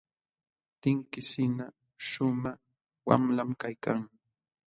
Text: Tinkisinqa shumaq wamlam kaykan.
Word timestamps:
Tinkisinqa 0.81 1.65
shumaq 2.07 2.59
wamlam 3.07 3.49
kaykan. 3.61 4.01